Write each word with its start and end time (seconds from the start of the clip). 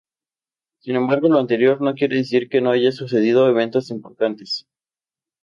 Sin 0.79 0.95
embargo, 0.95 1.29
lo 1.29 1.37
anterior 1.37 1.79
no 1.79 1.93
quiere 1.93 2.15
decir 2.15 2.49
que 2.49 2.59
no 2.59 2.71
hayan 2.71 2.91
sucedido 2.91 3.47
eventos 3.47 3.91
importantes. 3.91 4.65